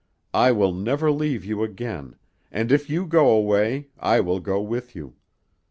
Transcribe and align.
I 0.33 0.51
will 0.51 0.71
never 0.73 1.11
leave 1.11 1.45
you 1.45 1.61
again, 1.61 2.15
and 2.51 2.71
if 2.71 2.89
you 2.89 3.05
go 3.05 3.29
away, 3.29 3.89
I 3.99 4.19
will 4.19 4.39
go 4.39 4.59
with 4.59 4.95
you. 4.95 5.13